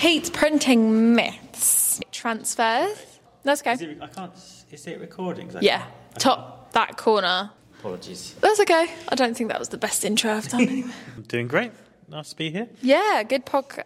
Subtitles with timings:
[0.00, 2.00] Heat printing myths.
[2.10, 2.96] Transfers.
[3.42, 3.72] That's okay.
[3.74, 4.32] Is it, I can't.
[4.70, 5.54] Is it recording?
[5.54, 5.78] I Yeah.
[5.78, 7.50] can't- I Top that corner.
[7.80, 8.34] Apologies.
[8.40, 8.90] That's okay.
[9.08, 10.90] I don't think that was the best intro I've done anyway.
[11.16, 11.72] I'm doing great.
[12.08, 12.68] Nice to be here.
[12.82, 13.84] yeah, good podcast.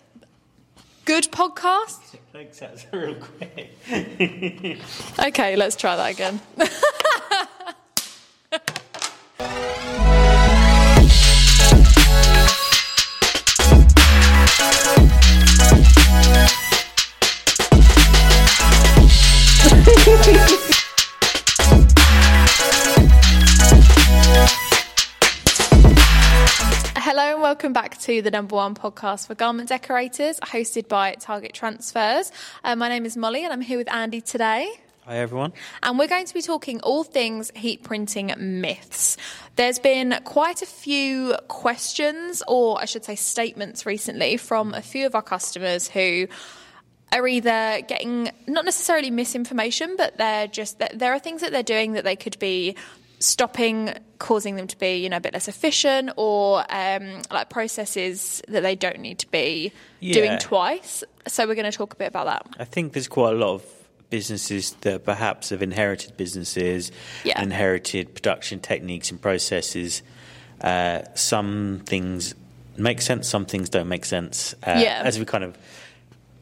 [1.05, 1.99] Good podcast.
[2.33, 2.59] Thanks.
[2.61, 3.77] That's real quick.
[5.19, 6.41] Okay, let's try that again.
[27.25, 31.55] Hello and welcome back to the number one podcast for garment decorators, hosted by Target
[31.55, 32.31] Transfers.
[32.63, 34.71] Uh, my name is Molly and I'm here with Andy today.
[35.07, 35.55] Hi everyone.
[35.83, 39.17] And we're going to be talking all things heat printing myths.
[39.57, 45.07] There's been quite a few questions, or I should say statements recently, from a few
[45.07, 46.29] of our customers who
[47.11, 51.63] are either getting not necessarily misinformation, but they're just that there are things that they're
[51.63, 52.77] doing that they could be
[53.25, 58.43] stopping, causing them to be you know a bit less efficient, or um, like processes
[58.49, 61.03] that they don't need to be doing twice.
[61.27, 62.47] So we're going to talk a bit about that.
[62.61, 63.65] I think there's quite a lot of
[64.11, 66.93] businesses that perhaps have inherited businesses,
[67.25, 67.41] Yeah.
[67.43, 70.03] inherited production techniques and processes.
[70.61, 72.35] Uh, some things
[72.77, 74.55] make sense, some things don't make sense.
[74.63, 75.03] Uh, Yeah.
[75.05, 75.57] As we kind of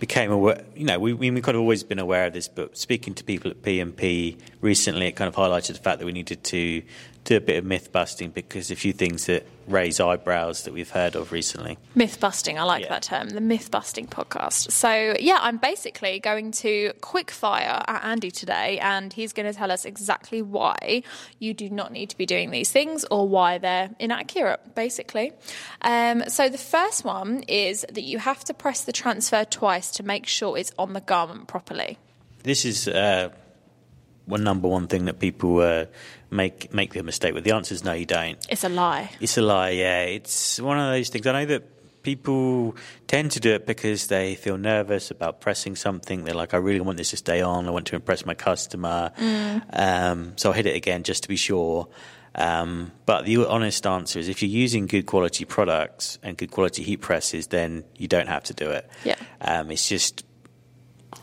[0.02, 2.76] became aware, you know, we, we, we've kind of always been aware of this, but
[2.76, 6.42] speaking to people at P&P recently, it kind of highlighted the fact that we needed
[6.42, 6.82] to
[7.24, 10.90] do a bit of myth busting because a few things that raise eyebrows that we've
[10.90, 11.78] heard of recently.
[11.94, 12.88] Myth busting, I like Yeah.
[12.88, 14.72] that term, the myth busting podcast.
[14.72, 19.56] So, yeah, I'm basically going to quick fire at Andy today, and he's going to
[19.56, 21.04] tell us exactly why
[21.38, 25.30] you do not need to be doing these things or why they're inaccurate, basically.
[25.82, 30.02] Um, so, the first one is that you have to press the transfer twice to
[30.02, 31.98] make sure it's on the garment properly.
[32.42, 33.28] This is uh,
[34.26, 35.86] one number one thing that people uh,
[36.30, 37.44] make make the mistake with.
[37.44, 38.38] The answer is no, you don't.
[38.48, 39.10] It's a lie.
[39.20, 39.70] It's a lie.
[39.70, 41.26] Yeah, it's one of those things.
[41.26, 46.24] I know that people tend to do it because they feel nervous about pressing something.
[46.24, 47.66] They're like, I really want this to stay on.
[47.66, 49.12] I want to impress my customer.
[49.72, 51.88] Um, so I'll hit it again just to be sure.
[52.34, 56.82] Um, but the honest answer is, if you're using good quality products and good quality
[56.82, 58.88] heat presses, then you don't have to do it.
[59.04, 59.16] Yeah.
[59.40, 60.24] Um, it's just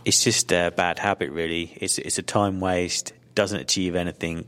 [0.06, 1.74] it's just a bad habit, really.
[1.78, 3.14] It's it's a time waste.
[3.36, 4.46] Doesn't achieve anything.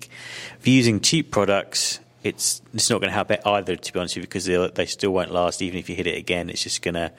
[0.60, 3.76] If you're using cheap products, it's it's not going to help it either.
[3.76, 5.62] To be honest with you, because they they still won't last.
[5.62, 7.12] Even if you hit it again, it's just going to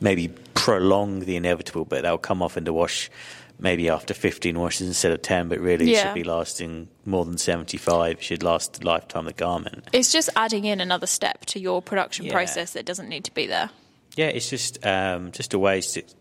[0.00, 1.84] maybe prolong the inevitable.
[1.84, 3.10] But they'll come off in the wash
[3.58, 5.48] maybe after 15 washes instead of 10.
[5.48, 6.02] But really, it Yeah.
[6.06, 8.20] should be lasting more than 75.
[8.20, 9.86] Should last the lifetime of the garment.
[9.92, 12.32] It's just adding in another step to your production Yeah.
[12.32, 13.70] process that doesn't need to be there.
[14.16, 15.96] Yeah, it's just um, just a waste.
[15.96, 16.12] It,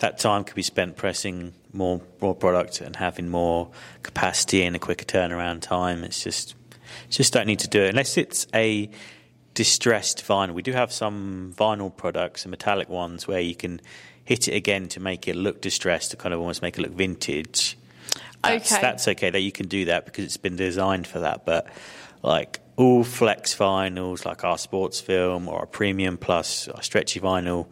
[0.00, 3.70] that time could be spent pressing more more product and having more
[4.02, 6.04] capacity and a quicker turnaround time.
[6.04, 6.54] It's just
[7.08, 8.90] just don't need to do it unless it's a
[9.54, 10.52] distressed vinyl.
[10.54, 13.80] We do have some vinyl products, and metallic ones, where you can
[14.24, 16.92] hit it again to make it look distressed, to kind of almost make it look
[16.92, 17.76] vintage.
[18.42, 18.80] That's, Okay.
[18.80, 21.44] that's okay that you can do that because it's been designed for that.
[21.44, 21.66] But
[22.22, 27.66] like all flex vinyls, like our sports film or our premium plus, our stretchy vinyl,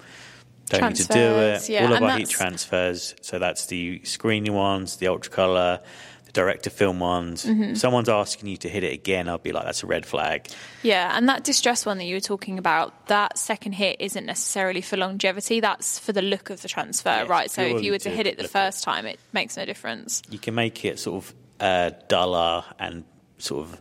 [0.68, 1.68] don't need to do it.
[1.68, 3.14] yeah, all of and our heat transfers.
[3.20, 5.80] So that's the screeny ones, the ultra color,
[6.24, 7.44] the direct to film ones.
[7.44, 7.62] Mm-hmm.
[7.62, 10.48] If someone's asking you to hit it again, I'll be like, that's a red flag.
[10.82, 14.80] Yeah, and that distress one that you were talking about, that second hit isn't necessarily
[14.80, 15.60] for longevity.
[15.60, 17.50] That's for the look of the transfer, Yeah, right?
[17.50, 20.22] So if you were to to hit it the first time, it makes no difference.
[20.30, 23.04] You can make it sort of uh, duller and
[23.38, 23.80] sort of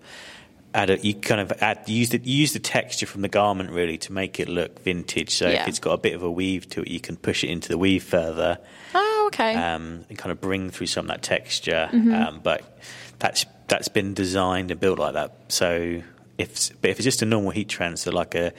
[0.73, 3.97] add a, you kind of add use the use the texture from the garment really
[3.99, 5.31] to make it look vintage.
[5.31, 5.61] So Yeah.
[5.63, 7.69] if it's got a bit of a weave to it, you can push it into
[7.69, 8.59] the weave further.
[8.93, 9.55] Oh, okay.
[9.55, 11.89] um, and kind of bring through some of that texture.
[11.91, 12.13] Mm-hmm.
[12.13, 12.79] Um, but
[13.19, 15.33] that's that's been designed and built like that.
[15.49, 16.01] So
[16.37, 18.53] if but if it's just a normal heat transfer, like a,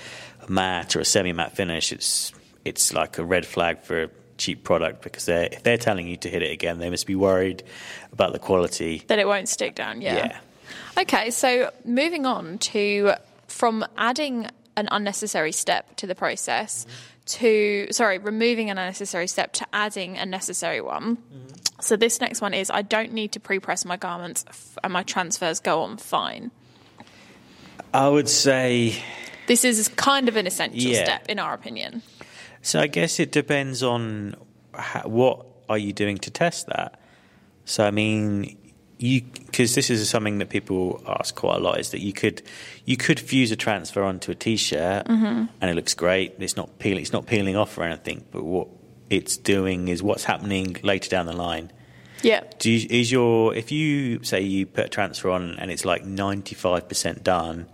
[0.47, 2.33] a matte or a semi matte finish, it's
[2.65, 6.17] it's like a red flag for a cheap product because they're if they're telling you
[6.17, 7.63] to hit it again, they must be worried
[8.13, 9.03] about the quality.
[9.09, 10.17] that it won't stick down, yeah.
[10.17, 10.39] Yeah.
[10.99, 13.13] Okay, so moving on to
[13.47, 16.87] from adding an unnecessary step to the process
[17.27, 21.17] to, sorry, removing an unnecessary step to adding a necessary one.
[21.17, 21.47] Mm-hmm.
[21.81, 24.93] So this next one is I don't need to pre press my garments f- and
[24.93, 26.51] my transfers go on fine.
[27.95, 29.03] I would say
[29.47, 31.05] This is kind of an essential Yeah.
[31.05, 32.03] step, in our opinion.
[32.63, 34.35] So I guess it depends on
[34.75, 37.01] how, what are you doing to test that.
[37.65, 38.57] So I mean,
[38.99, 42.43] you because this is something that people ask quite a lot is that you could
[42.85, 45.47] you could fuse a transfer onto a t-shirt mm-hmm.
[45.61, 46.35] and it looks great.
[46.39, 47.03] It's not peeling.
[47.03, 48.25] It's not peeling off or anything.
[48.31, 48.69] But what
[49.09, 51.73] it's doing is what's happening later down the line.
[52.23, 52.43] Yeah.
[52.59, 56.05] Do you, is your if you say you put a transfer on and it's like
[56.05, 57.69] ninety five percent done,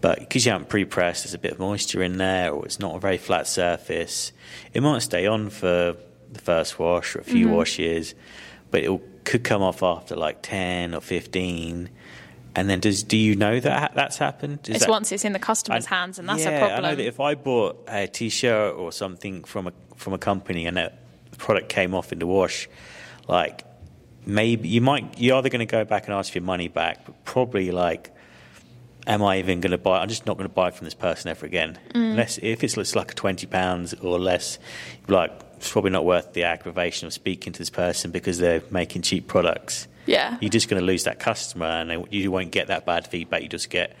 [0.00, 2.96] but because you haven't pre-pressed, there's a bit of moisture in there, or it's not
[2.96, 4.32] a very flat surface,
[4.74, 5.94] it might stay on for
[6.32, 7.56] the first wash or a few mm-hmm.
[7.56, 8.14] washes,
[8.70, 11.88] but it could come off after like ten or fifteen.
[12.56, 14.58] And then, does do you know that ha- that's happened?
[14.64, 16.84] Is It's that- once it's in the customer's I- hands, and that's yeah, a problem.
[16.84, 20.66] I know that if I bought a T-shirt or something from a from a company
[20.66, 20.92] and the
[21.38, 22.68] product came off in the wash,
[23.28, 23.64] like
[24.26, 27.06] maybe you might you're either going to go back and ask for your money back,
[27.06, 28.10] but probably like,
[29.06, 30.00] am I even going to buy?
[30.02, 31.78] I'm just not going to buy from this person ever again.
[31.94, 32.10] Mm.
[32.12, 34.58] Unless if it's it's like a twenty pounds or less,
[35.06, 35.30] like
[35.60, 39.26] it's probably not worth the aggravation of speaking to this person because they're making cheap
[39.28, 39.86] products.
[40.06, 40.38] Yeah.
[40.40, 43.42] You're just going to lose that customer, and you won't get that bad feedback.
[43.42, 43.96] You just get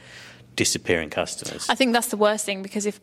[0.56, 1.66] disappearing customers.
[1.68, 3.00] I think that's the worst thing because if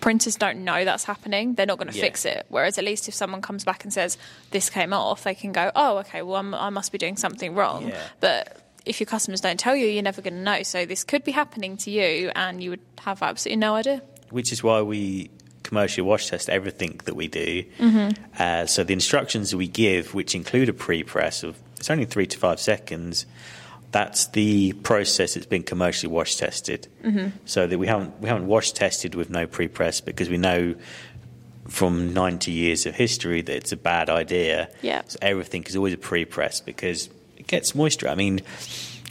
[0.00, 2.02] printers don't know that's happening, they're not going to Yeah.
[2.02, 2.46] fix it.
[2.48, 4.18] Whereas at least if someone comes back and says
[4.50, 7.54] this came off, they can go, oh, okay, well I'm, I must be doing something
[7.54, 7.88] wrong.
[7.88, 8.00] Yeah.
[8.20, 8.56] But
[8.86, 10.62] if your customers don't tell you, you're never going to know.
[10.62, 14.02] So this could be happening to you, and you would have absolutely no idea.
[14.30, 15.28] which is why we
[15.62, 17.64] commercially wash test everything that we do.
[18.38, 22.38] Uh, so the instructions we give, which include a pre-press of it's only three to
[22.38, 23.26] five seconds,
[23.90, 26.86] that's the process that's been commercially wash tested.
[27.46, 30.74] So that we haven't we haven't wash tested with no pre-press because we know
[31.68, 34.68] from 90 years of history that it's a bad idea.
[34.82, 35.02] Yeah.
[35.06, 38.08] So everything is always a pre-press because it gets moisture.
[38.08, 38.40] I mean,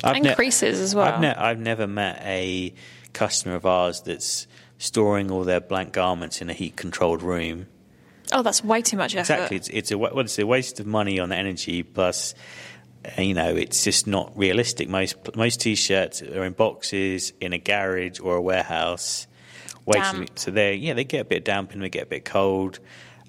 [0.04, 1.13] I've And creases as well.
[1.13, 2.74] I've, ne- I've never met a
[3.13, 4.45] customer of ours that's
[4.80, 7.68] storing all their blank garments in a heat-controlled room.
[8.31, 9.34] Oh, that's way too much effort.
[9.34, 11.84] Exactly, it's, it's a well, it's a waste of money on energy.
[11.84, 12.34] Plus,
[13.18, 14.88] uh, you know, it's just not realistic.
[14.90, 19.28] Most most t-shirts are in boxes in a garage or a warehouse.
[19.86, 20.40] waiting- Damp.
[20.40, 22.80] So they yeah they get a bit damp and they get a bit cold.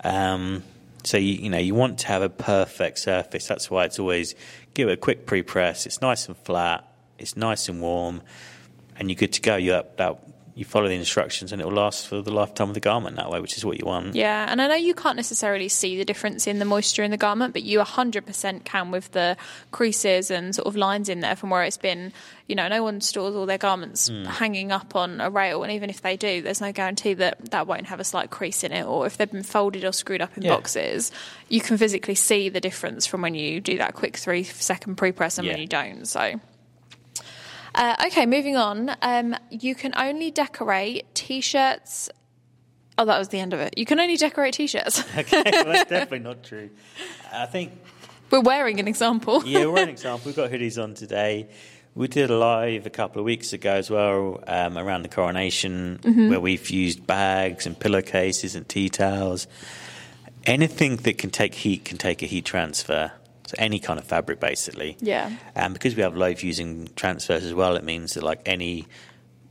[0.04, 0.62] Um,
[1.02, 3.46] so you you know you want to have a perfect surface.
[3.46, 4.34] That's why it's always
[4.74, 5.86] give it a quick pre-press.
[5.86, 6.86] It's nice and flat.
[7.18, 8.20] It's nice and warm,
[8.96, 9.56] and you're good to go.
[9.56, 10.18] You up that
[10.60, 13.30] you follow the instructions and it will last for the lifetime of the garment that
[13.30, 14.14] way, which is what you want.
[14.14, 17.16] Yeah, and I know you can't necessarily see the difference in the moisture in the
[17.16, 19.38] garment, but you 100% can with the
[19.70, 22.12] creases and sort of lines in there from where it's been.
[22.46, 24.24] You know, no one stores all their garments Hmm.
[24.24, 27.66] hanging up on a rail, and even if they do, there's no guarantee that that
[27.66, 30.36] won't have a slight crease in it, or if they've been folded or screwed up
[30.36, 30.50] in Yeah.
[30.56, 31.10] boxes,
[31.48, 35.12] you can physically see the difference from when you do that quick three second pre
[35.12, 36.06] press and when you don't.
[36.06, 36.40] So.
[37.74, 38.90] Uh, okay, moving on.
[39.02, 42.10] Um, you can only decorate t-shirts.
[42.98, 43.78] Oh, that was the end of it.
[43.78, 45.00] You can only decorate t-shirts.
[45.16, 46.70] okay, well, that's definitely not true.
[47.32, 47.72] I think
[48.30, 49.42] We're wearing an example.
[49.46, 50.22] yeah, we're an example.
[50.26, 51.48] We've got hoodies on today.
[51.94, 55.98] We did a live a couple of weeks ago as well um, around the coronation,
[56.02, 56.28] Mm-hmm.
[56.30, 59.46] where we've used bags and pillowcases and tea towels.
[60.46, 63.12] Anything that can take heat can take a heat transfer.
[63.50, 64.96] So any kind of fabric, basically.
[65.00, 65.30] Yeah.
[65.56, 68.86] And because we have low fusing transfers as well, it means that like any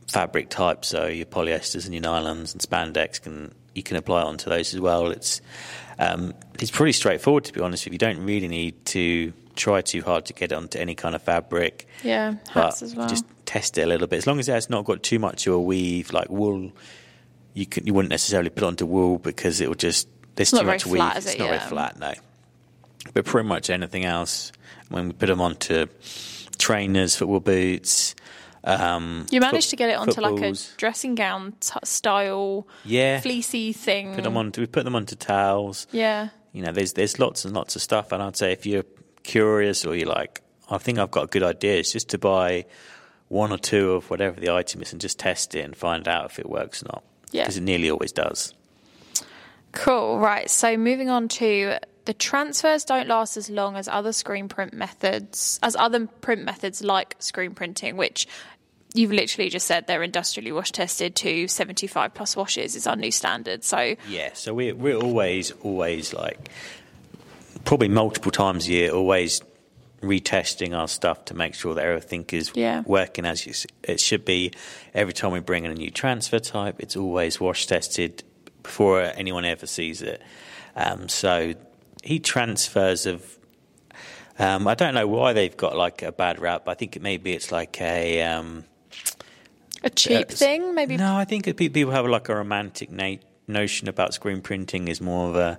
[0.08, 4.24] fabric type, so your polyesters and your nylons and spandex, can you can apply it
[4.24, 5.08] onto those as well.
[5.08, 5.40] It's
[5.98, 7.86] um, it's pretty straightforward to be honest.
[7.86, 11.14] If you don't really need to try too hard to get it onto any kind
[11.14, 13.08] of fabric, Yeah, but hats as well.
[13.08, 14.16] just test it a little bit.
[14.16, 16.72] As long as it has not got too much of a weave, like wool,
[17.54, 20.66] you can you wouldn't necessarily put onto wool because it will just there's not too
[20.66, 20.96] much weave.
[21.02, 21.38] flat, it's it?
[21.38, 21.58] not Yeah.
[21.58, 22.14] very flat, no.
[23.14, 24.52] But pretty much anything else,
[24.88, 25.86] when we put them onto
[26.58, 28.14] trainers, football boots.
[28.62, 33.20] Um, you managed foot- to get it onto like a dressing gown t- style, yeah.
[33.20, 34.14] fleecy thing.
[34.14, 35.86] Put them onto we put them onto towels.
[35.92, 38.84] Yeah, You know, there's there's lots and lots of stuff, and I'd say if you're
[39.22, 42.66] curious or you're like, I think I've got a good idea, it's just to buy
[43.28, 46.26] one or two of whatever the item is and just test it and find out
[46.30, 47.02] if it works or not.
[47.32, 47.44] Yeah.
[47.44, 48.52] because it nearly always does.
[49.72, 50.18] cool.
[50.18, 50.50] Right.
[50.50, 51.78] So moving on to
[52.10, 56.82] the transfers don't last as long as other screen print methods, as other print methods
[56.82, 58.26] like screen printing, which
[58.94, 63.12] you've literally just said they're industrially wash tested to 75 plus washes is our new
[63.12, 63.62] standard.
[63.62, 66.50] So Yeah, so we we're always always like
[67.64, 69.40] probably multiple times a year, always
[70.02, 72.82] retesting our stuff to make sure that everything is Yeah.
[72.86, 73.52] working as you
[73.84, 74.50] it should be.
[74.94, 78.24] Every time we bring in a new transfer type, it's always wash tested
[78.64, 80.20] before anyone ever sees it.
[80.74, 81.54] Um, so
[82.02, 83.36] heat transfers of
[84.38, 86.64] um, I don't know why they've got like a bad rap.
[86.64, 88.64] but I think it maybe it's like a um,
[89.84, 90.96] a cheap uh, thing, maybe.
[90.96, 93.16] no, I think people have like a romantic na-
[93.46, 95.58] notion about screen printing is more of a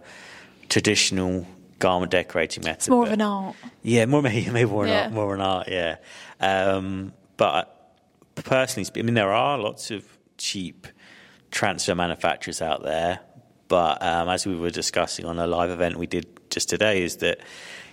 [0.70, 1.46] traditional
[1.80, 2.78] garment decorating method.
[2.80, 3.56] It's more of an art.
[3.84, 5.00] Yeah, more maybe, maybe more, Yeah.
[5.00, 5.68] an art, more an art.
[5.70, 5.98] Yeah,
[6.40, 7.94] um, but
[8.36, 10.06] personally, I mean, there are lots of
[10.38, 10.88] cheap
[11.52, 13.20] transfer manufacturers out there,
[13.72, 17.16] But um, as we were discussing on a live event we did just today, is
[17.18, 17.40] that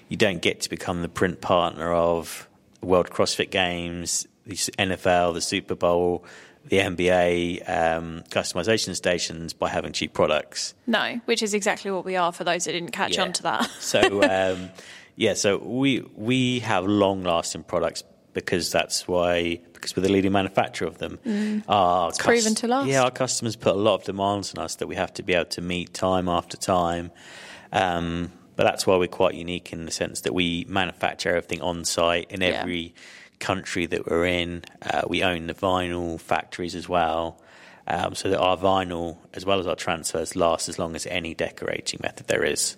[0.09, 2.49] you don't get to become the print partner of
[2.83, 6.25] World CrossFit Games, the NFL, the Super Bowl,
[6.65, 10.75] the NBA um, customization stations by having cheap products.
[10.89, 13.23] No, which is exactly what we are for those that didn't catch Yeah.
[13.23, 13.71] on to that.
[13.79, 14.71] So um,
[15.15, 18.03] yeah, so we we have long lasting products
[18.41, 21.19] because that's why because we're the leading manufacturer of them.
[21.69, 22.19] Our Mm.
[22.19, 22.89] proven to last.
[22.89, 25.35] Yeah, our customers put a lot of demands on us that we have to be
[25.35, 27.11] able to meet time after time.
[27.73, 31.85] Um, but that's why we're quite unique in the sense that we manufacture everything on
[31.85, 32.49] site in Yeah.
[32.49, 32.93] every
[33.39, 34.65] country that we're in.
[34.83, 37.41] Uh, we own the vinyl factories as well.
[37.87, 41.35] Um, so that our vinyl, as well as our transfers, last as long as any
[41.35, 42.77] decorating method there is.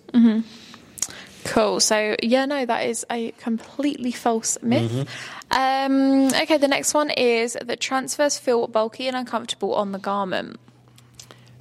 [1.43, 1.79] Cool.
[1.79, 4.91] So, yeah, no, that is a completely false myth.
[4.91, 5.40] Mm-hmm.
[5.51, 10.59] Um, okay, the next one is that transfers feel bulky and uncomfortable on the garment.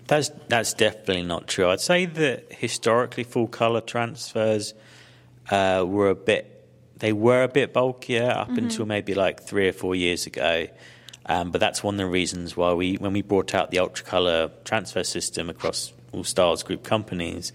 [0.06, 1.68] That's that's definitely not true.
[1.68, 4.75] I'd say that historically, full color transfers
[5.50, 6.61] uh, were a bit
[6.99, 10.66] they were a bit bulkier up until maybe like three or four years ago.
[11.26, 14.04] Um, but that's one of the reasons why we when we brought out the ultra
[14.04, 17.52] color transfer system across all Stahls' Group companies,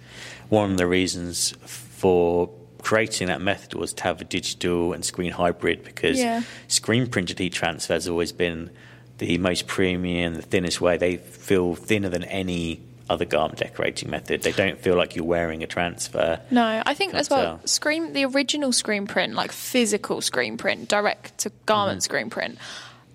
[0.49, 2.49] one of the reasons for
[2.85, 6.43] creating that method was to have a digital and screen hybrid because Yeah.
[6.67, 8.69] screen printed heat transfer has always been
[9.17, 10.95] the most premium, the thinnest way.
[10.95, 14.43] They feel thinner than any other garment decorating method.
[14.43, 16.39] They don't feel like you're wearing a transfer.
[16.51, 17.67] No, I think as well, tell.
[17.67, 22.03] screen the original screen print, like physical screen print, direct to garment Mm-hmm.
[22.03, 22.57] screen print,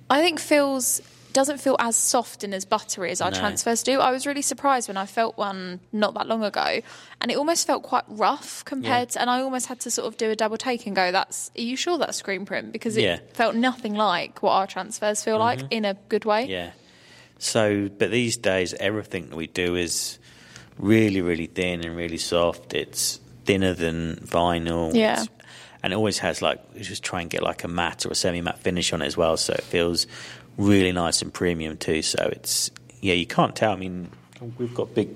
[0.09, 1.01] I think feels
[1.33, 3.39] doesn't feel as soft and as buttery as our No.
[3.39, 4.01] transfers do.
[4.01, 6.81] I was really surprised when I felt one not that long ago,
[7.21, 9.11] and it almost felt quite rough compared.
[9.11, 11.51] to, and I almost had to sort of do a double take and go, "That's
[11.57, 13.17] are you sure that's screen print?" Because it Yeah.
[13.17, 13.33] Mm-hmm.
[13.35, 16.47] felt nothing like what our transfers feel like in a good way.
[16.47, 16.71] Yeah.
[17.39, 20.19] So, but these days, everything that we do is
[20.79, 22.75] really, really thin and really soft.
[22.75, 24.95] It's thinner than vinyl.
[24.95, 25.13] Yeah.
[25.23, 25.29] It's-
[25.83, 28.43] and it always has like, just try and get like a matte or a semi
[28.43, 29.39] matte finish on it as well.
[29.39, 30.07] So it feels
[30.61, 32.03] really nice and premium too.
[32.03, 33.73] So it's, yeah, you can't tell.
[33.73, 34.11] I mean,
[34.59, 35.11] we've got big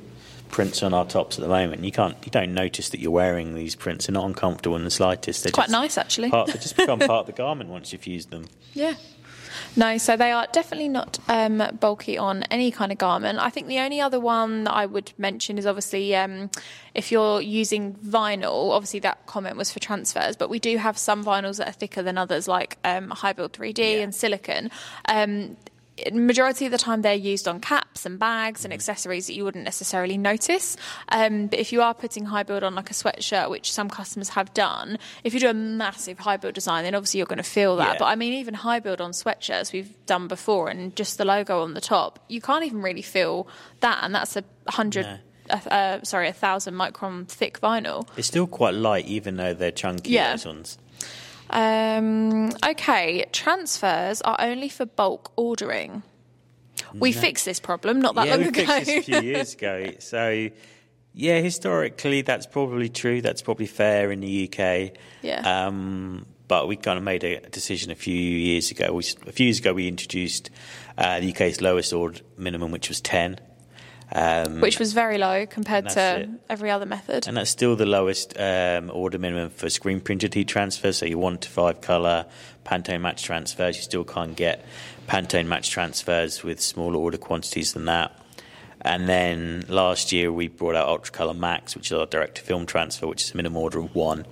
[0.50, 1.84] prints on our tops at the moment.
[1.84, 4.06] You can't, you don't notice that you're wearing these prints.
[4.06, 5.42] They're not uncomfortable in the slightest.
[5.42, 6.30] They're Quite just nice, actually.
[6.30, 8.46] Part, they just become part of the garment once you've used them.
[8.72, 8.94] Yeah.
[9.76, 13.38] No, so they are definitely not um, bulky on any kind of garment.
[13.38, 16.50] I think the only other one that I would mention is obviously um,
[16.94, 21.24] if you're using vinyl, obviously that comment was for transfers, but we do have some
[21.24, 24.02] vinyls that are thicker than others, like um, High Build 3D Yeah.
[24.02, 24.70] and silicon.
[26.12, 29.64] Majority of the time they're used on caps and bags and accessories that you wouldn't
[29.64, 30.76] necessarily notice.
[31.10, 34.30] Um, but if you are putting high build on like a sweatshirt, which some customers
[34.30, 37.44] have done, if you do a massive high build design, then obviously you're going to
[37.44, 37.92] feel that.
[37.92, 37.98] Yeah.
[38.00, 41.62] But I mean, even high build on sweatshirts we've done before, and just the logo
[41.62, 43.46] on the top, you can't even really feel
[43.80, 45.06] that, and that's a hundred.
[45.06, 45.18] No.
[45.50, 48.08] Uh, sorry, a thousand micron thick vinyl.
[48.14, 50.12] They're still quite light, even though they're chunky.
[50.12, 50.38] Yeah.
[50.44, 50.78] Ones.
[51.50, 56.02] Um, okay, transfers are only for bulk ordering.
[56.94, 58.64] We fixed this problem not that yeah, long we ago.
[58.64, 59.92] fixed this a few years ago.
[59.98, 60.48] So,
[61.12, 63.20] yeah, historically, that's probably true.
[63.20, 64.92] That's probably fair in the UK.
[65.22, 65.66] Yeah.
[65.66, 68.92] Um, but we kind of made a decision a few years ago.
[68.92, 70.50] We, a few years ago, we introduced
[70.98, 73.38] uh, the UK's lowest order minimum, which was 10.
[74.16, 76.28] Um, which was very low compared to it.
[76.48, 77.26] every other method.
[77.26, 80.98] and that's still the lowest um, order minimum for screen printed heat transfers.
[80.98, 82.26] So, your one to five color
[82.64, 84.64] Pantone match transfers, you still can't get
[85.08, 88.16] Pantone match transfers with smaller order quantities than that.
[88.84, 92.42] And then last year we brought out Ultra Color Max, which is our direct to
[92.42, 94.26] film transfer, which is a minimum order of one.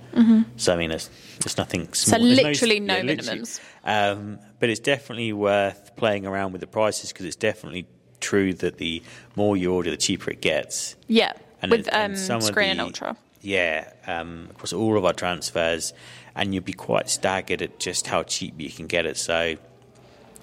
[0.57, 1.09] So I mean, there's,
[1.39, 2.21] there's nothing small.
[2.21, 3.41] there's literally no literally.
[3.41, 3.59] minimums.
[3.83, 7.87] Um, but it's definitely worth playing around with the prices because it's definitely
[8.23, 9.03] true that the
[9.35, 10.95] more you order, the cheaper it gets.
[11.07, 13.15] yeah, And with then- and um, some of screen and ultra.
[13.41, 15.93] Yeah, um, across all of our transfers,
[16.35, 19.17] and you'd be quite staggered at just how cheap you can get it.
[19.17, 19.55] So,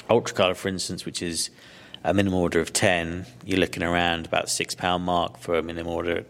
[0.09, 1.51] Ultracolor, for instance, which is
[2.05, 5.93] a minimum order of ten, you're looking around about six pound mark for a minimum
[5.93, 6.25] order.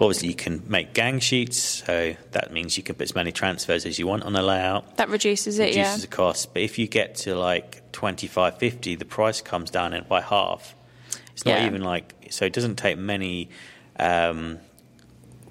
[0.00, 3.86] Obviously, you can make gang sheets, so that means you can put as many transfers
[3.86, 4.96] as you want on a layout.
[4.96, 5.96] That reduces it, Reduces yeah.
[5.98, 10.20] the cost, but if you get to like 25, 50, the price comes down by
[10.20, 10.73] half.
[11.34, 11.66] It's not Yeah.
[11.66, 12.46] even like so.
[12.46, 13.50] It doesn't take many
[13.98, 14.58] um,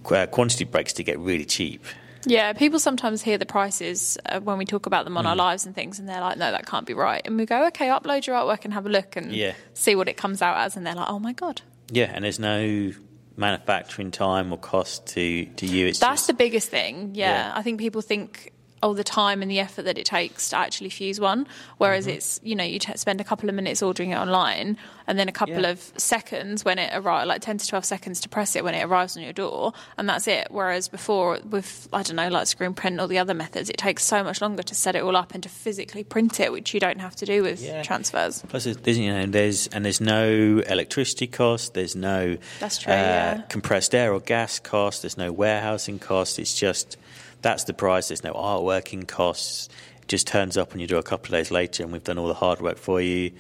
[0.10, 1.86] uh, quantity breaks to get really cheap.
[2.26, 5.20] Yeah, people sometimes hear the prices uh, when we talk about them Mm.
[5.20, 7.22] on our lives and things, and they're like, no, that can't be right.
[7.26, 9.54] And we go, okay, upload your artwork and have a look and Yeah.
[9.74, 10.78] see what it comes out as.
[10.78, 11.62] And they're like, oh my God.
[11.92, 12.94] Yeah, and there's no
[13.36, 15.88] manufacturing time or cost to to you.
[15.88, 17.12] It's That's just, the biggest thing.
[17.14, 17.48] Yeah.
[17.48, 17.52] Yeah.
[17.56, 18.53] I think people think
[18.84, 21.48] all the time and the effort that it takes to actually fuse one.
[21.78, 25.18] Whereas it's you know you t- spend a couple of minutes ordering it online and
[25.20, 25.70] then a couple Yeah.
[25.72, 28.84] of seconds when it arrives, like ten to twelve seconds to press it when it
[28.84, 30.48] arrives on your door, and that's it.
[30.52, 34.04] Whereas before with I don't know like screen print or the other methods, it takes
[34.04, 36.80] so much longer to set it all up and to physically print it, which you
[36.80, 37.82] don't have to do with Yeah.
[37.84, 38.44] transfers.
[38.48, 41.74] Plus, there's, there's, you know, there's and there's no electricity cost.
[41.74, 43.42] There's no That's true, uh, yeah.
[43.50, 45.02] compressed air or gas cost.
[45.04, 46.40] There's no warehousing cost.
[46.40, 46.98] It's just
[47.44, 48.08] that's the price.
[48.08, 49.70] There's no artworking costs.
[50.02, 52.18] It just turns up on your door a couple of days later, and we've done
[52.18, 53.32] all the hard work for you.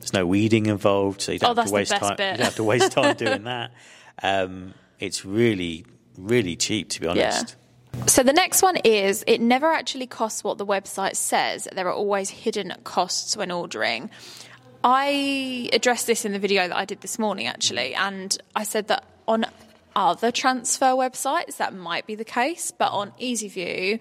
[0.00, 2.16] There's no weeding involved, so you don't Oh, have to waste time.
[2.16, 2.32] bit.
[2.32, 3.70] You don't have to waste time doing that.
[4.22, 5.86] Um, it's really,
[6.18, 7.54] really cheap, to be honest.
[8.06, 11.68] So the next one is it never actually costs what the website says.
[11.72, 14.10] There are always hidden costs when ordering.
[14.84, 18.88] I addressed this in the video that I did this morning actually, and I said
[18.88, 19.44] that on
[19.96, 24.00] other transfer websites that might be the case, but on EasyView,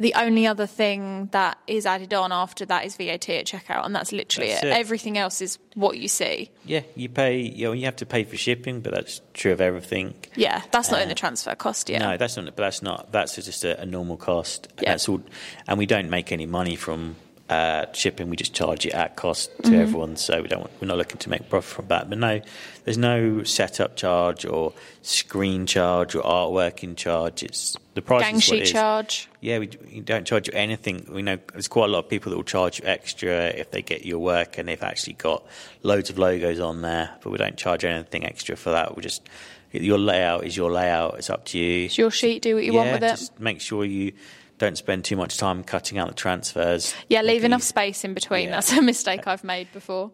[0.00, 3.94] the only other thing that is added on after that is VAT at checkout, and
[3.94, 4.68] that's literally That's it.
[4.68, 4.76] it.
[4.78, 6.50] Everything else is what you see.
[6.64, 7.40] Yeah, you pay.
[7.40, 10.14] You know, you have to pay for shipping, but that's true of everything.
[10.36, 11.90] Yeah, that's not in the uh, transfer cost.
[11.90, 12.46] Yeah, No, that's not.
[12.46, 13.12] But that's not.
[13.12, 14.68] That's just a, a normal cost.
[14.80, 14.92] Yeah.
[14.92, 15.20] That's all.
[15.68, 17.16] And we don't make any money from
[17.50, 18.30] uh, shipping.
[18.30, 19.74] We just charge it at cost to Mm-hmm.
[19.74, 20.16] everyone.
[20.16, 20.60] So we don't.
[20.60, 22.08] Want, we're not looking to make profit from that.
[22.08, 22.40] But no,
[22.84, 27.42] there's no setup charge or screen charge or artworking charge.
[27.42, 28.22] It's the price.
[28.22, 29.28] gang sheet charge.
[29.40, 31.06] Yeah, we, we don't charge you anything.
[31.10, 33.82] We know there's quite a lot of people that will charge you extra if they
[33.82, 35.44] get your work and they've actually got
[35.82, 38.96] loads of logos on there, but we don't charge anything extra for that.
[38.96, 39.28] We just
[39.72, 41.14] your layout is your layout.
[41.18, 41.86] It's up to you.
[41.86, 42.42] It's your sheet.
[42.42, 43.08] Do what you want with it.
[43.10, 44.12] just make sure you
[44.60, 46.94] don't spend too much time cutting out the transfers.
[47.08, 48.44] Yeah, leave Maybe- enough space in between.
[48.44, 48.50] Yeah.
[48.52, 50.12] That's a mistake I've made before.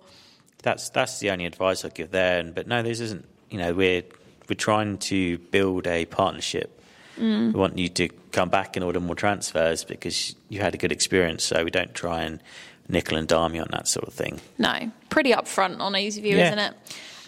[0.63, 2.39] That's that's the only advice I give there.
[2.39, 3.27] And but no, this isn't.
[3.51, 4.03] You know, we're
[4.49, 6.73] we're trying to build a partnership.
[7.19, 7.53] Mm.
[7.53, 10.93] We want you to come back and order more transfers because you had a good
[10.93, 11.45] experience.
[11.45, 12.41] So we don't try and
[12.89, 14.41] nickel and dime you on that sort of thing.
[14.59, 16.47] No, pretty upfront on EasyView, Yeah.
[16.47, 16.75] isn't it?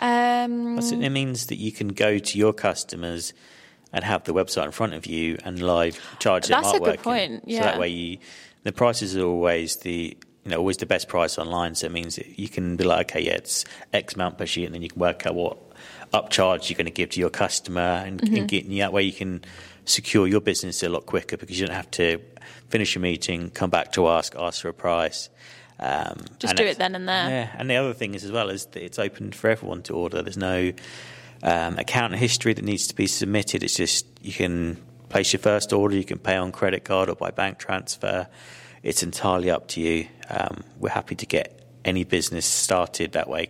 [0.00, 3.32] Um, it means that you can go to your customers
[3.92, 6.98] and have the website in front of you and live charge them That's a good
[6.98, 7.02] artwork.
[7.02, 8.18] point, So that way, you,
[8.64, 11.74] the prices are always the you know always the best price online.
[11.74, 14.64] So it means that you can be like, okay, yeah, it's X amount per sheet,
[14.66, 15.58] and then you can work out what
[16.12, 18.36] upcharge you're going to give to your customer, and, Mm-hmm.
[18.36, 19.42] and get that way you can
[19.84, 22.18] secure your business a lot quicker because you don't have to
[22.68, 25.30] finish a meeting, come back to ask, ask for a price.
[25.80, 27.28] Um, Just do it then and there.
[27.30, 29.94] Yeah, and the other thing is as well is that it's open for everyone to
[29.94, 30.20] order.
[30.22, 30.72] There's no
[31.42, 33.62] um, account history that needs to be submitted.
[33.62, 34.76] It's just you can
[35.08, 38.28] place your first order, you can pay on credit card or by bank transfer.
[38.82, 40.06] It's entirely up to you.
[40.28, 43.48] Um, we're happy to get any business started that way.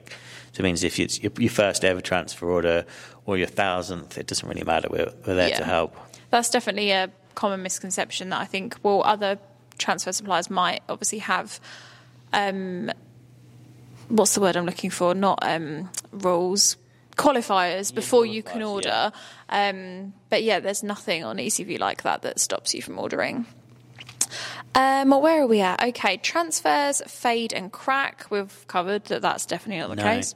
[0.52, 2.86] So it means if it's your, your first ever transfer order
[3.26, 4.88] or your thousandth, it doesn't really matter.
[4.90, 5.58] We're, we're there Yeah.
[5.58, 5.96] to help.
[6.30, 9.38] that's definitely a common misconception that I think, well, other
[9.78, 11.60] transfer suppliers might obviously have.
[12.32, 12.90] Um,
[14.08, 15.14] what's the word I'm looking for?
[15.14, 16.76] Not um, rules,
[17.18, 19.12] qualifiers before you can qualifiers, order.
[19.50, 23.44] Um, but yeah, there's nothing on EasyView like that that stops you from ordering.
[24.74, 25.82] Um, where are we at?
[25.82, 28.26] Okay, transfers fade and crack.
[28.30, 29.22] We've covered that.
[29.22, 30.02] That's definitely not the No.
[30.02, 30.34] case.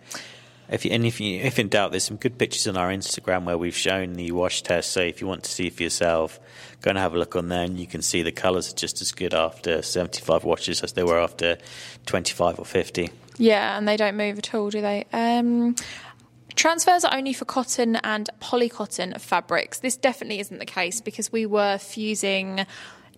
[0.71, 3.45] If you, and if you, if in doubt, there's some good pictures on our Instagram
[3.45, 4.93] where we've shown the wash test.
[4.93, 6.41] So if you want to see for yourself,
[6.81, 9.03] go and have a look on there, and you can see the colours are just
[9.03, 11.59] as good after 75 washes as they were after
[12.07, 13.11] 25 or 50.
[13.37, 15.05] Yeah, and they don't move at all, do they?
[15.13, 15.77] Um,
[16.55, 19.81] transfers are only for cotton and polycotton fabrics.
[19.81, 22.67] This definitely isn't the case because we were fusing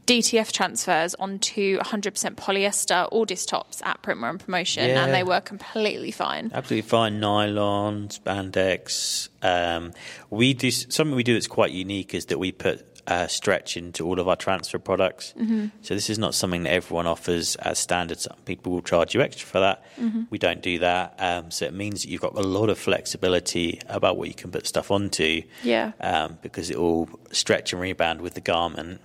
[0.07, 5.03] DTF transfers onto 100% polyester AWDis tops at Printwear and Promotion, Yeah.
[5.05, 6.51] and they were completely fine.
[6.53, 7.21] Absolutely fine.
[7.21, 9.31] Nylon, spandex.
[9.43, 9.93] Um,
[10.29, 14.07] we do something we do that's quite unique is that we put uh, stretch into
[14.07, 15.35] all of our transfer products.
[15.39, 15.67] Mm-hmm.
[15.83, 18.19] So this is not something that everyone offers as standard.
[18.19, 19.85] Some people will charge you extra for that.
[20.31, 21.15] We don't do that.
[21.19, 24.51] Um, so it means that you've got a lot of flexibility about what you can
[24.51, 25.43] put stuff onto.
[25.63, 25.93] Yeah.
[26.01, 29.01] Um, because it will stretch and rebound with the garment.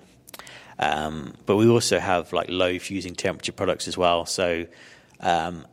[0.79, 4.25] Um, but we also have like low fusing temperature products as well.
[4.25, 4.65] So
[5.19, 5.65] um,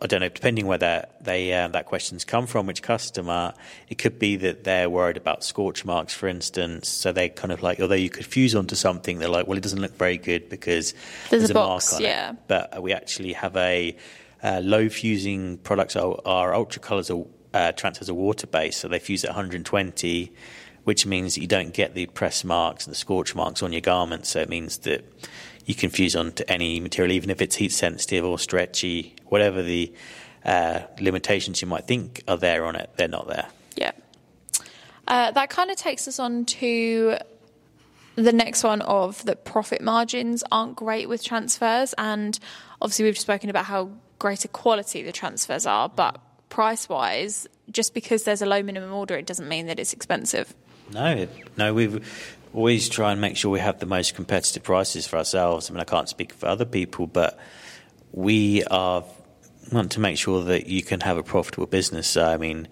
[0.00, 3.54] I don't know, depending where that they uh, that question's come from, which customer,
[3.88, 6.88] it could be that they're worried about scorch marks, for instance.
[6.88, 9.62] So they kind of like, although you could fuse onto something, they're like, well, it
[9.62, 10.94] doesn't look very good because
[11.30, 12.30] There's a mark box, on yeah.
[12.30, 12.36] it.
[12.48, 13.96] But we actually have a
[14.42, 15.96] uh, low fusing products.
[15.96, 20.32] Our, our ultra colors are uh, transfers are water based, so they fuse at 120
[20.84, 23.80] which means that you don't get the press marks and the scorch marks on your
[23.80, 24.26] garment.
[24.26, 25.02] So it means that
[25.64, 29.92] you can fuse onto any material, even if it's heat sensitive or stretchy, whatever the
[30.44, 33.46] uh, limitations you might think are there on it, they're not there.
[33.76, 33.92] Yeah.
[35.06, 37.16] Uh, that kind of takes us on to
[38.16, 42.38] the next one of the profit margins aren't great with transfers, and
[42.80, 48.24] obviously we've spoken about how greater quality the transfers are, but price wise, just because
[48.24, 50.54] there's a low minimum order, it doesn't mean that it's expensive.
[50.92, 55.16] No, no, we've always try and make sure we have the most competitive prices for
[55.16, 55.68] ourselves.
[55.68, 57.38] I mean, I can't speak for other people, but
[58.12, 59.04] we are
[59.72, 62.06] want to make sure that you can have a profitable business.
[62.06, 62.68] So, I mean,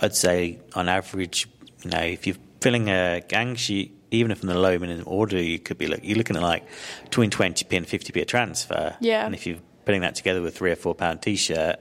[0.00, 1.48] I'd say on average,
[1.82, 5.40] you know, if you're filling a gang sheet, even if in the low minimum order,
[5.40, 6.66] you could be look, you're looking at like
[7.04, 8.96] between 20p and 50p a transfer.
[9.00, 9.26] Yeah.
[9.26, 11.80] And if you're putting that together with three or four pound t-shirt,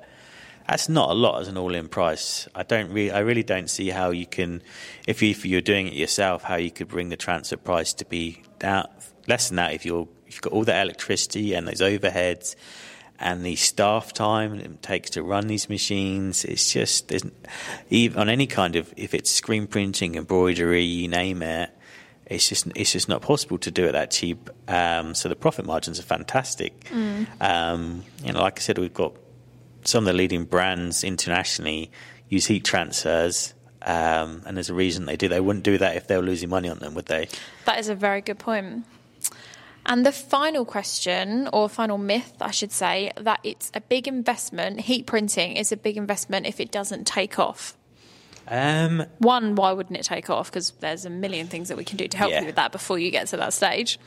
[0.67, 2.47] that's not a lot as an all-in price.
[2.53, 4.61] I don't really, I really don't see how you can,
[5.07, 8.05] if, you, if you're doing it yourself, how you could bring the transfer price to
[8.05, 8.87] be down,
[9.27, 12.55] less than that if you're if you've got all that electricity and those overheads
[13.19, 16.45] and the staff time it takes to run these machines.
[16.45, 17.11] It's just
[17.89, 21.71] even on any kind of if it's screen printing, embroidery, you name it.
[22.25, 24.49] It's just it's just not possible to do it that cheap.
[24.67, 26.77] Um, so the profit margins are fantastic.
[26.85, 27.27] Mm.
[27.41, 29.13] Um, you know, like I said, we've got
[29.87, 31.91] some of the leading brands internationally
[32.27, 33.53] use heat transfers.
[33.81, 35.29] Um, and there's a reason they do.
[35.29, 37.29] They wouldn't do that if they were losing money on them, would they?
[37.65, 38.85] That is a very good point.
[39.85, 44.81] And the final question, or final myth, I should say, that it's a big investment,
[44.81, 47.77] heat printing is a big investment if it doesn't take off.
[48.49, 50.51] Um, One, why wouldn't it take off?
[50.51, 52.41] Because there's a million things that we can do to help yeah.
[52.41, 53.97] you with that before you get to that stage.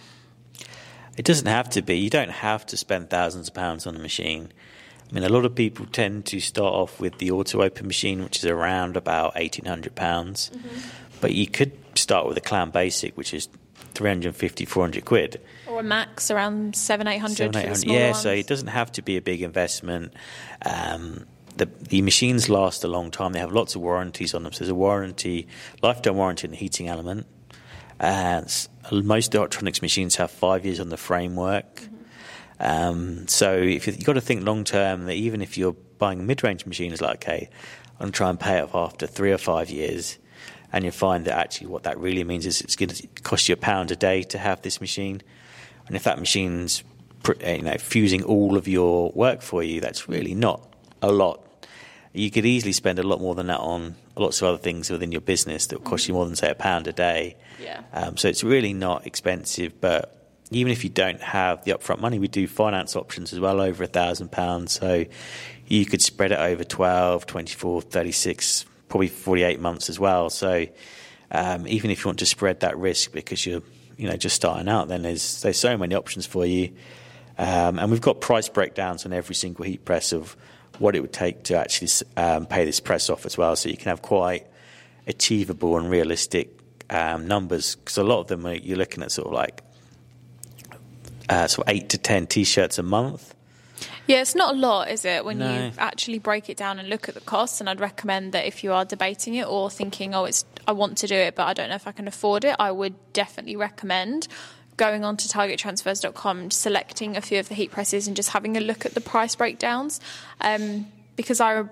[1.16, 1.96] It doesn't have to be.
[1.96, 4.52] You don't have to spend thousands of pounds on a machine.
[5.10, 8.22] I mean, a lot of people tend to start off with the auto open machine,
[8.22, 9.90] which is around about £1,800.
[9.90, 10.88] mm-hmm.
[11.20, 13.48] But you could start with a Clam Basic, which is
[13.94, 15.40] 350, 400 quid.
[15.66, 17.54] Or a max around seven, eight hundred.
[17.84, 18.22] Yeah, ones.
[18.22, 20.14] so it doesn't have to be a big investment.
[20.64, 23.32] Um, the, the machines last a long time.
[23.32, 24.52] They have lots of warranties on them.
[24.52, 25.46] So there's a warranty,
[25.82, 27.26] lifetime warranty in the heating element.
[27.98, 28.42] Uh,
[28.90, 31.74] most Hotronix machines have five years on the framework.
[31.76, 31.96] Mm-hmm.
[32.60, 36.20] Um, so if you, have got to think long term that even if you're buying
[36.20, 37.48] a mid-range machine, it's like okay,
[37.94, 40.18] I'm going to try and pay it off after three or five years
[40.72, 43.54] and you find that actually what that really means is it's going to cost you
[43.54, 45.20] a pound a day to have this machine.
[45.86, 46.84] And if that machine's
[47.40, 51.44] eh, you know fusing all of your work for you, that's really not a lot.
[52.12, 55.12] You could easily spend a lot more than that on lots of other things within
[55.12, 57.36] your business that will cost you more than say a pound a day.
[57.60, 57.82] Yeah.
[57.92, 60.19] Um, so it's really not expensive, but
[60.50, 63.84] even if you don't have the upfront money, we do finance options as well over
[63.84, 64.72] a thousand pounds.
[64.72, 65.04] So
[65.66, 70.28] you could spread it over 12, 24, 36, probably 48 months as well.
[70.28, 70.66] So
[71.30, 73.62] um, even if you want to spread that risk because you're
[73.96, 76.72] you know just starting out, then there's there's so many options for you.
[77.38, 80.36] Um, and we've got price breakdowns on every single heat press of
[80.78, 83.54] what it would take to actually um, pay this press off as well.
[83.56, 84.46] So you can have quite
[85.06, 86.50] achievable and realistic
[86.90, 89.62] um, numbers because a lot of them are, you're looking at sort of like
[91.30, 93.34] uh, sort of eight to ten t-shirts a month.
[94.06, 95.52] Yeah, it's not a lot, is it, when no.
[95.52, 97.60] you actually break it down and look at the costs?
[97.60, 100.98] And I'd recommend that if you are debating it or thinking, oh, it's I want
[100.98, 103.56] to do it, but I don't know if I can afford it, I would definitely
[103.56, 104.28] recommend
[104.76, 108.60] going on to targettransfers.com, selecting a few of the heat presses and just having a
[108.60, 110.00] look at the price breakdowns.
[110.40, 111.64] Um, because I,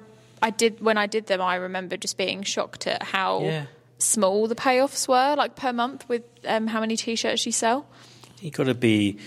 [0.42, 3.66] I did when I did them, I remember just being shocked at how yeah.
[3.99, 7.87] small the payoffs were, like per month with um, how many t-shirts you sell.
[8.40, 9.18] You got to be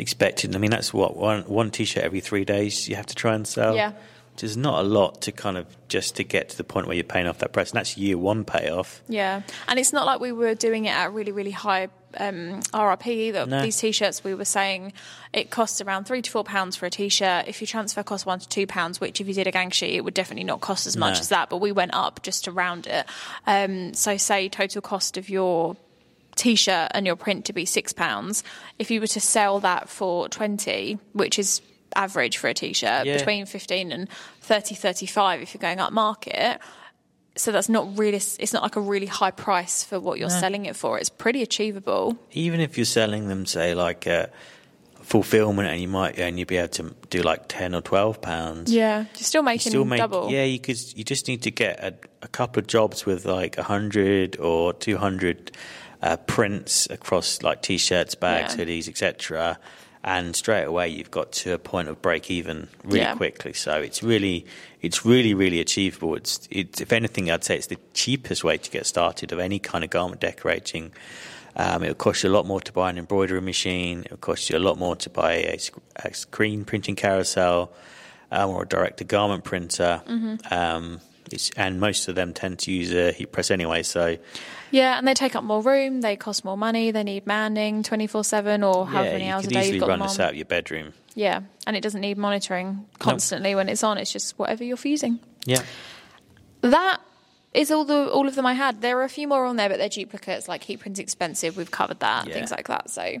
[0.00, 0.54] expecting.
[0.54, 3.46] I mean, that's what one one t-shirt every three days you have to try and
[3.46, 3.74] sell.
[3.74, 3.92] Yeah,
[4.32, 6.96] which is not a lot to kind of just to get to the point where
[6.96, 9.02] you're paying off that price, and that's year one payoff.
[9.08, 13.06] Yeah, and it's not like we were doing it at really really high um, RRP
[13.06, 13.46] either.
[13.46, 13.62] No.
[13.62, 14.92] These t-shirts we were saying
[15.32, 17.48] it costs around three to four pounds for a t-shirt.
[17.48, 19.94] If your transfer costs one to two pounds, which if you did a gang sheet,
[19.94, 21.20] it would definitely not cost as much no.
[21.20, 21.50] as that.
[21.50, 23.06] But we went up just to round it.
[23.46, 25.76] Um, so say total cost of your
[26.40, 28.42] t-shirt and your print to be six pounds
[28.78, 31.60] if you were to sell that for 20 which is
[31.94, 33.18] average for a t-shirt yeah.
[33.18, 34.08] between 15 and
[34.40, 36.58] 30 35 if you're going up market
[37.36, 40.40] so that's not really it's not like a really high price for what you're no.
[40.40, 44.30] selling it for it's pretty achievable even if you're selling them say like a
[45.02, 49.00] fulfillment and you might only be able to do like 10 or 12 pounds yeah
[49.00, 51.78] you're still making you still make, double yeah you could you just need to get
[51.80, 55.50] a, a couple of jobs with like 100 or 200
[56.02, 58.64] uh, prints across like t-shirts, bags, yeah.
[58.64, 59.58] hoodies, etc.
[60.02, 63.14] And straight away you've got to a point of break even really yeah.
[63.14, 63.52] quickly.
[63.52, 64.46] So it's really,
[64.80, 66.14] it's really, really achievable.
[66.14, 69.58] It's, it's, if anything, I'd say it's the cheapest way to get started of any
[69.58, 70.92] kind of garment decorating.
[71.56, 74.02] Um, it'll cost you a lot more to buy an embroidery machine.
[74.06, 75.58] It'll cost you a lot more to buy a,
[75.96, 77.72] a screen printing carousel
[78.30, 80.00] um, or a direct to garment printer.
[80.06, 80.54] Mm-hmm.
[80.54, 81.00] Um,
[81.32, 84.16] It's, and most of them tend to use a heat press anyway, so
[84.70, 86.00] Yeah, and they take up more room.
[86.00, 86.90] They cost more money.
[86.90, 89.88] They need manning twenty four seven or however yeah, many hours a day you've got
[89.88, 90.26] run them this on.
[90.26, 90.92] out of your bedroom.
[91.14, 93.98] Yeah, and it doesn't need monitoring constantly when it's on.
[93.98, 95.18] It's just whatever you're fusing.
[95.44, 95.62] Yeah.
[96.60, 97.00] That
[97.52, 98.80] is all the all of them I had.
[98.80, 100.48] There are a few more on there, but they're duplicates.
[100.48, 101.56] Like heat print's expensive.
[101.56, 102.26] We've covered that.
[102.26, 102.34] Yeah.
[102.34, 102.90] Things like that.
[102.90, 103.16] So.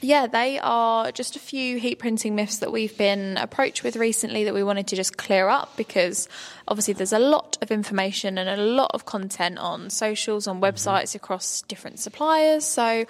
[0.00, 4.44] Yeah, they are just a few heat printing myths that we've been approached with recently
[4.44, 6.28] that we wanted to just clear up because
[6.66, 10.64] obviously there's a lot of information and a lot of content on socials, on mm-hmm.
[10.64, 12.64] websites across different suppliers.
[12.64, 13.04] So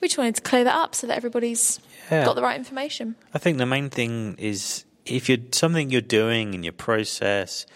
[0.00, 1.80] we just wanted to clear that up so that everybody's
[2.10, 2.24] Yeah.
[2.24, 3.16] got the right information.
[3.34, 7.66] I think the main thing is if you're something you're doing in your process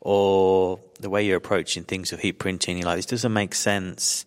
[0.00, 4.24] or the way you're approaching things with heat printing, you're like, this doesn't make sense,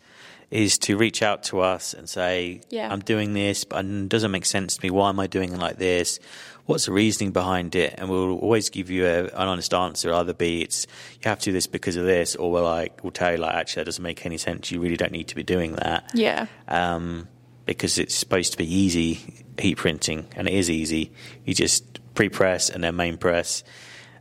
[0.51, 2.91] is to reach out to us and say, Yeah.
[2.91, 4.89] I'm doing this, but it doesn't make sense to me.
[4.91, 6.19] Why am I doing it like this?
[6.65, 7.95] What's the reasoning behind it?
[7.97, 10.13] And we'll always give you a, an honest answer.
[10.13, 10.85] Either be it's
[11.23, 13.55] you have to do this because of this, or we're like we'll tell you like
[13.55, 14.71] actually that doesn't make any sense.
[14.71, 16.47] You really don't need to be doing that Yeah.
[16.67, 17.27] um,
[17.65, 21.11] because it's supposed to be easy heat printing, and it is easy.
[21.45, 23.63] You just pre-press and then main press,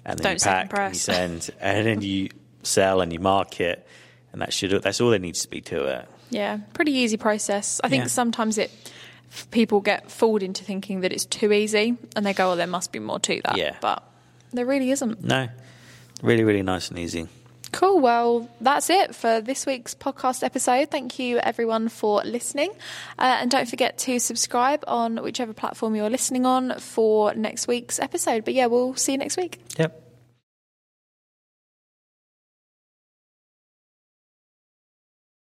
[0.04, 2.28] and then Don't you pack and you send, and then you
[2.62, 3.86] sell and you market,
[4.32, 6.08] and that should that's all there needs to be to it.
[6.30, 7.80] Yeah, pretty easy process.
[7.84, 8.08] I think Yeah.
[8.08, 8.70] sometimes it
[9.50, 12.90] people get fooled into thinking that it's too easy, and they go, "Oh, there must
[12.92, 13.76] be more to that." Yeah.
[13.80, 14.02] but
[14.52, 15.22] there really isn't.
[15.22, 15.48] No,
[16.22, 17.28] really, really nice and easy.
[17.72, 18.00] Cool.
[18.00, 20.90] Well, that's it for this week's podcast episode.
[20.90, 22.70] Thank you, everyone, for listening,
[23.16, 28.00] uh, and don't forget to subscribe on whichever platform you're listening on for next week's
[28.00, 28.44] episode.
[28.44, 29.60] But yeah, we'll see you next week.
[29.78, 30.02] Yep.